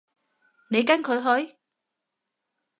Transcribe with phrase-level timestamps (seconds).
[0.71, 1.57] 你跟佢去？